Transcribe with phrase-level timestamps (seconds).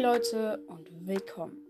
[0.00, 1.60] Hi Leute und willkommen.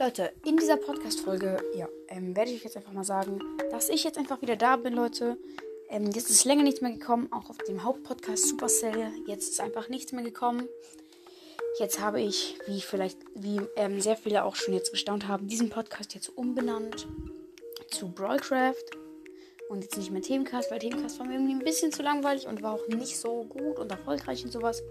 [0.00, 3.38] Leute, in dieser Podcast-Folge, ja, ähm, werde ich euch jetzt einfach mal sagen,
[3.70, 5.36] dass ich jetzt einfach wieder da bin, Leute.
[5.90, 9.12] Ähm, jetzt ist länger nichts mehr gekommen, auch auf dem Hauptpodcast Supercell.
[9.26, 10.70] Jetzt ist einfach nichts mehr gekommen.
[11.78, 15.68] Jetzt habe ich, wie vielleicht, wie ähm, sehr viele auch schon jetzt gestaunt haben, diesen
[15.68, 17.06] Podcast jetzt umbenannt
[17.90, 18.96] zu Brawlcraft.
[19.68, 22.62] Und jetzt nicht mehr Themencast, weil Themencast war mir irgendwie ein bisschen zu langweilig und
[22.62, 24.82] war auch nicht so gut und erfolgreich und sowas.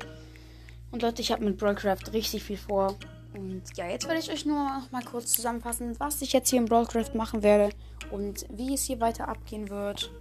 [0.94, 2.96] Und Leute, ich habe mit Brawlcraft richtig viel vor.
[3.34, 6.60] Und ja, jetzt werde ich euch nur noch mal kurz zusammenfassen, was ich jetzt hier
[6.60, 7.74] in Brawlcraft machen werde
[8.12, 10.12] und wie es hier weiter abgehen wird.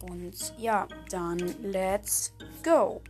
[0.00, 2.32] Und ja, dann let's
[2.64, 3.02] go!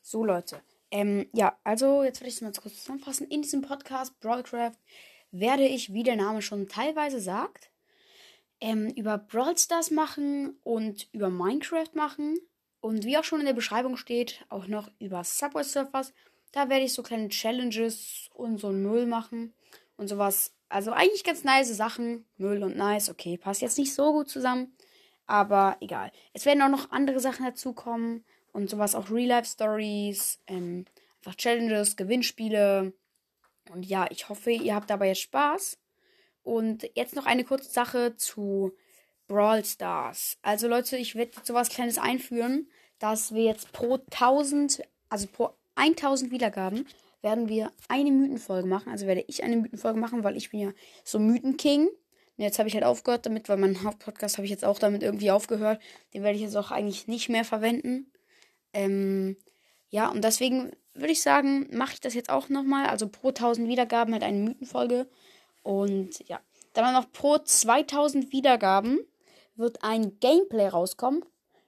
[0.00, 0.60] So Leute,
[0.92, 3.26] ähm, ja, also jetzt werde ich es mal kurz zusammenfassen.
[3.26, 4.78] In diesem Podcast Brawlcraft
[5.30, 7.70] werde ich, wie der Name schon teilweise sagt,
[8.60, 12.38] ähm, über Brawl Stars machen und über Minecraft machen.
[12.80, 16.14] Und wie auch schon in der Beschreibung steht, auch noch über Subway Surfers.
[16.52, 19.52] Da werde ich so kleine Challenges und so Müll machen
[19.96, 20.54] und sowas.
[20.70, 22.24] Also eigentlich ganz nice Sachen.
[22.38, 24.74] Müll und nice, okay, passt jetzt nicht so gut zusammen.
[25.26, 26.10] Aber egal.
[26.32, 30.86] Es werden auch noch andere Sachen dazukommen und sowas auch Real-Life-Stories, ähm,
[31.18, 32.94] einfach Challenges, Gewinnspiele.
[33.70, 35.78] Und ja, ich hoffe, ihr habt dabei jetzt Spaß.
[36.42, 38.72] Und jetzt noch eine kurze Sache zu
[39.28, 40.38] Brawl Stars.
[40.42, 42.68] Also Leute, ich werde jetzt sowas Kleines einführen,
[42.98, 46.86] dass wir jetzt pro 1000, also pro 1000 Wiedergaben,
[47.22, 48.90] werden wir eine Mythenfolge machen.
[48.90, 50.72] Also werde ich eine Mythenfolge machen, weil ich bin ja
[51.04, 51.86] so Mythenking.
[51.86, 55.02] Und jetzt habe ich halt aufgehört damit, weil mein Hauptpodcast habe ich jetzt auch damit
[55.02, 55.80] irgendwie aufgehört.
[56.14, 58.10] Den werde ich jetzt auch eigentlich nicht mehr verwenden.
[58.72, 59.36] Ähm,
[59.90, 62.86] ja, und deswegen würde ich sagen, mache ich das jetzt auch nochmal.
[62.86, 65.08] Also pro 1000 Wiedergaben halt eine Mythenfolge.
[65.62, 66.40] Und ja,
[66.72, 69.00] dann noch pro 2000 Wiedergaben
[69.56, 71.24] wird ein Gameplay rauskommen.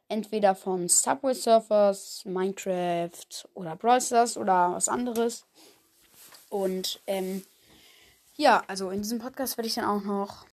[0.08, 5.46] Entweder von Subway Surfers, Minecraft oder Brawl Stars oder was anderes.
[6.50, 7.44] Und ähm,
[8.36, 10.46] ja, also in diesem Podcast werde ich dann auch noch.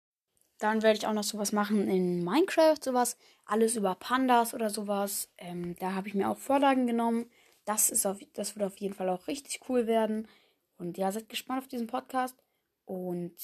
[0.59, 3.17] Dann werde ich auch noch sowas machen in Minecraft, sowas.
[3.45, 5.29] Alles über Pandas oder sowas.
[5.37, 7.29] Ähm, da habe ich mir auch Vorlagen genommen.
[7.67, 10.27] Das, ist auf, das wird auf jeden Fall auch richtig cool werden.
[10.77, 12.41] Und ja, seid gespannt auf diesen Podcast.
[12.85, 13.35] Und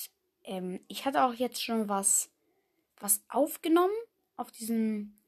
[0.46, 2.30] ähm, ich hatte auch jetzt schon was,
[2.98, 3.94] was aufgenommen
[4.38, 5.20] auf diesem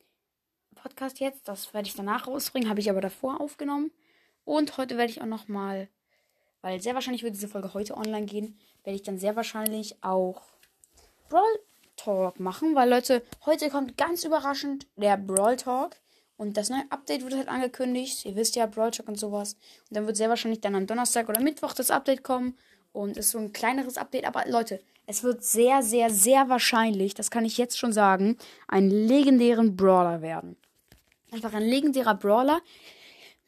[0.76, 1.48] Podcast jetzt.
[1.50, 3.92] Das werde ich danach rausbringen, habe ich aber davor aufgenommen.
[4.46, 5.90] Und heute werde ich auch noch mal,
[6.62, 10.42] weil sehr wahrscheinlich wird diese Folge heute online gehen, werde ich dann sehr wahrscheinlich auch
[11.28, 11.60] Brawl
[11.98, 15.98] Talk machen, weil Leute, heute kommt ganz überraschend der Brawl Talk.
[16.38, 18.26] Und das neue Update wird halt angekündigt.
[18.26, 19.54] Ihr wisst ja, Brawl Talk und sowas.
[19.90, 22.58] Und dann wird sehr wahrscheinlich dann am Donnerstag oder Mittwoch das Update kommen.
[22.92, 24.26] Und ist so ein kleineres Update.
[24.26, 28.38] Aber Leute, es wird sehr, sehr, sehr wahrscheinlich, das kann ich jetzt schon sagen,
[28.68, 30.56] einen legendären Brawler werden.
[31.32, 32.62] Einfach ein legendärer Brawler.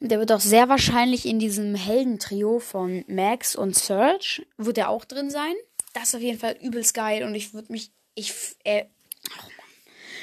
[0.00, 4.90] Und der wird auch sehr wahrscheinlich in diesem Heldentrio von Max und Serge, wird er
[4.90, 5.54] auch drin sein.
[5.92, 8.32] Das ist auf jeden Fall übelst geil und ich würde mich, ich,
[8.62, 8.84] äh,
[9.40, 9.48] oh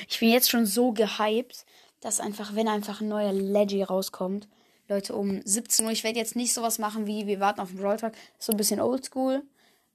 [0.07, 1.65] ich bin jetzt schon so gehypt,
[2.05, 4.47] dass einfach, wenn einfach ein neuer Leggy rauskommt,
[4.87, 7.79] Leute, um 17 Uhr, ich werde jetzt nicht sowas machen wie, wir warten auf den
[7.79, 9.41] Brawl Talk, so ein bisschen oldschool.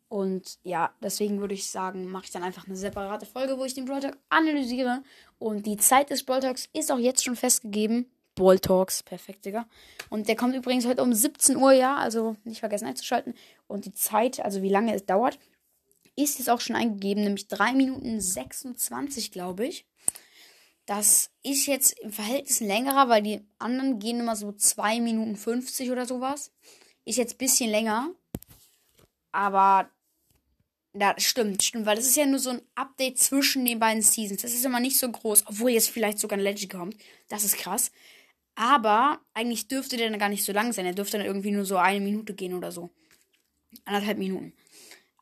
[0.09, 3.75] Und ja, deswegen würde ich sagen, mache ich dann einfach eine separate Folge, wo ich
[3.75, 5.05] den Brawl Talk analysiere.
[5.39, 8.11] Und die Zeit des Brawl Talks ist auch jetzt schon festgegeben.
[8.35, 9.69] Brawl Talks, perfekt, Digga.
[10.09, 13.35] Und der kommt übrigens heute um 17 Uhr, ja, also nicht vergessen einzuschalten.
[13.69, 15.39] Und die Zeit, also wie lange es dauert,
[16.17, 19.87] ist jetzt auch schon eingegeben, nämlich 3 Minuten 26, glaube ich.
[20.91, 25.93] Das ist jetzt im Verhältnis längerer, weil die anderen gehen immer so 2 Minuten 50
[25.93, 26.51] oder sowas.
[27.05, 28.13] Ist jetzt ein bisschen länger.
[29.31, 29.89] Aber
[30.93, 34.43] ja, stimmt, stimmt, weil das ist ja nur so ein Update zwischen den beiden Seasons.
[34.43, 36.97] Das ist immer nicht so groß, obwohl jetzt vielleicht sogar ein Legend kommt.
[37.29, 37.93] Das ist krass.
[38.57, 40.87] Aber eigentlich dürfte der dann gar nicht so lang sein.
[40.87, 42.91] Er dürfte dann irgendwie nur so eine Minute gehen oder so.
[43.85, 44.55] Anderthalb Minuten.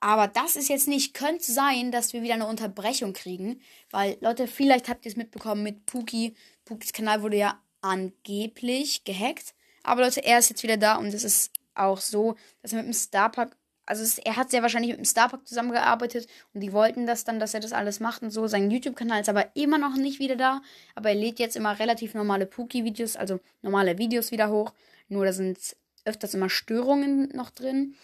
[0.00, 1.14] Aber das ist jetzt nicht.
[1.14, 3.60] Könnte sein, dass wir wieder eine Unterbrechung kriegen.
[3.90, 6.34] Weil, Leute, vielleicht habt ihr es mitbekommen mit Puki.
[6.64, 9.54] Pukis Kanal wurde ja angeblich gehackt.
[9.82, 12.86] Aber Leute, er ist jetzt wieder da und es ist auch so, dass er mit
[12.86, 13.56] dem Starpark.
[13.86, 17.40] Also es, er hat sehr wahrscheinlich mit dem Starpark zusammengearbeitet und die wollten das dann,
[17.40, 18.46] dass er das alles macht und so.
[18.46, 20.60] Sein YouTube-Kanal ist aber immer noch nicht wieder da.
[20.94, 24.74] Aber er lädt jetzt immer relativ normale Puki-Videos, also normale Videos wieder hoch.
[25.08, 25.58] Nur da sind
[26.04, 27.94] öfters immer Störungen noch drin.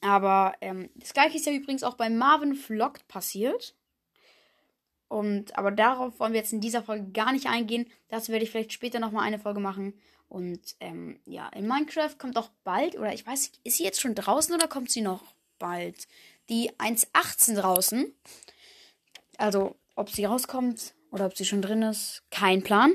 [0.00, 3.74] Aber ähm, das gleiche ist ja übrigens auch bei Marvin Vlogged passiert.
[5.08, 7.90] Und aber darauf wollen wir jetzt in dieser Folge gar nicht eingehen.
[8.08, 9.94] Dazu werde ich vielleicht später nochmal eine Folge machen.
[10.28, 14.14] Und ähm, ja, in Minecraft kommt auch bald, oder ich weiß, ist sie jetzt schon
[14.14, 16.06] draußen oder kommt sie noch bald?
[16.48, 18.14] Die 1.18 draußen.
[19.36, 22.94] Also Ob sie rauskommt oder ob sie schon drin ist, kein Plan.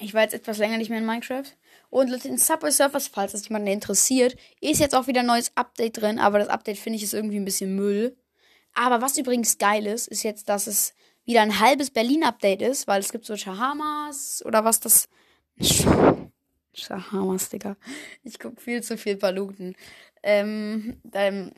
[0.00, 1.44] Ich war jetzt etwas länger nicht mehr in Minecraft.
[1.90, 5.50] Und Leute, in Subway Surfers, falls das jemanden interessiert, ist jetzt auch wieder ein neues
[5.56, 6.18] Update drin.
[6.18, 8.16] Aber das Update finde ich ist irgendwie ein bisschen Müll.
[8.74, 10.94] Aber was übrigens geil ist, ist jetzt, dass es
[11.24, 15.08] wieder ein halbes Berlin-Update ist, weil es gibt so Shahamas oder was das.
[16.72, 17.76] Shahamas, Digga.
[18.22, 19.74] Ich guck viel zu viel Paluten.
[20.22, 21.52] Ähm, ähm,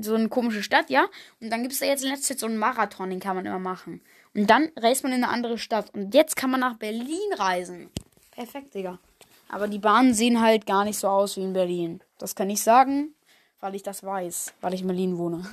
[0.00, 1.06] so eine komische Stadt, ja.
[1.40, 3.46] Und dann gibt es da jetzt in letzter Zeit so einen Marathon, den kann man
[3.46, 4.00] immer machen.
[4.34, 5.92] Und dann reist man in eine andere Stadt.
[5.94, 7.90] Und jetzt kann man nach Berlin reisen.
[8.30, 9.00] Perfekt, Digga.
[9.48, 12.02] Aber die Bahnen sehen halt gar nicht so aus wie in Berlin.
[12.18, 13.14] Das kann ich sagen,
[13.60, 15.44] weil ich das weiß, weil ich in Berlin wohne.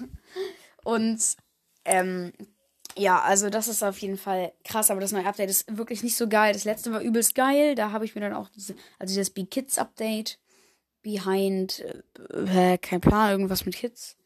[0.84, 1.20] Und
[1.86, 2.34] ähm,
[2.98, 6.16] ja, also das ist auf jeden Fall krass, aber das neue Update ist wirklich nicht
[6.16, 6.54] so geil.
[6.54, 7.76] Das letzte war übelst geil.
[7.76, 10.40] Da habe ich mir dann auch diese, also dieses Be Kids Update,
[11.02, 11.84] Behind,
[12.32, 14.18] äh, kein Plan, irgendwas mit Kids.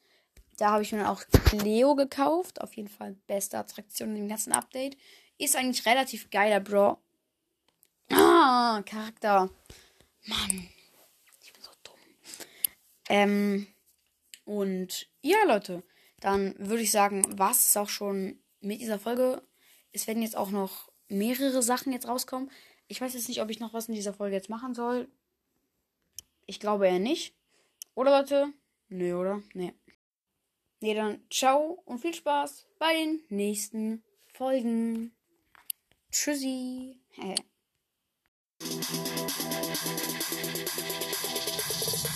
[0.58, 1.24] Da habe ich mir dann auch
[1.64, 2.62] Leo gekauft.
[2.62, 4.98] Auf jeden Fall beste Attraktion in dem ganzen Update.
[5.38, 7.00] Ist eigentlich relativ geiler, Bro.
[8.12, 9.50] Ah, Charakter.
[10.26, 10.70] Mann.
[11.42, 12.00] Ich bin so dumm.
[13.10, 13.68] Ähm,
[14.46, 15.84] und ja, Leute.
[16.20, 19.42] Dann würde ich sagen, was ist auch schon mit dieser Folge.
[19.92, 22.52] Es werden jetzt auch noch mehrere Sachen jetzt rauskommen.
[22.88, 25.08] Ich weiß jetzt nicht, ob ich noch was in dieser Folge jetzt machen soll.
[26.46, 27.36] Ich glaube eher nicht.
[27.96, 28.54] Oder Leute?
[28.90, 29.42] Nee, oder?
[29.54, 29.74] Nee.
[30.82, 34.04] Nee, dann ciao und viel Spaß bei den nächsten
[34.34, 35.14] Folgen.
[36.12, 37.00] Tschüssi.
[38.62, 38.90] Thank
[42.04, 42.09] you.